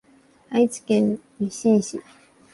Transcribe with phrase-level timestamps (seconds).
[0.49, 2.01] 愛知県日進市